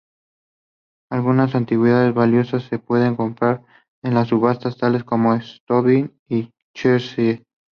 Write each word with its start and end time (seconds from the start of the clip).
Algunas 1.11 1.53
antigüedades 1.53 2.15
valiosas 2.15 2.63
se 2.63 2.79
pueden 2.79 3.15
comprar 3.15 3.61
en 4.01 4.15
las 4.15 4.29
subastas, 4.29 4.79
tales 4.79 5.03
como 5.03 5.39
Sotheby's 5.39 6.09
o 6.27 6.49
Christie's. 6.73 7.41